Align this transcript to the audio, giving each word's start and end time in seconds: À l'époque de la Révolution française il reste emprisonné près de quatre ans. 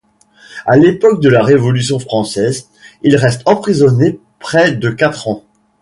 À 0.65 0.77
l'époque 0.77 1.21
de 1.21 1.29
la 1.29 1.43
Révolution 1.43 1.99
française 1.99 2.69
il 3.03 3.15
reste 3.15 3.43
emprisonné 3.45 4.19
près 4.39 4.71
de 4.71 4.89
quatre 4.89 5.27
ans. 5.27 5.43